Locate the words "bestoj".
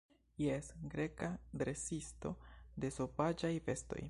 3.71-3.99